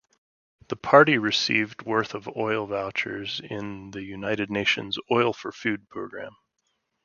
[0.69, 6.37] The party received worth of oil vouchers in the United Nations Oil-for-Food Programme.